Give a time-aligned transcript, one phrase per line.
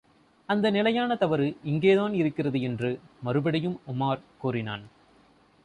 [0.49, 2.61] அந்த நிலையான தவறு இங்கேதான் இருக்கிறது!
[2.61, 2.89] என்று
[3.21, 4.85] மறுபடியும் உமார் கூறினான்.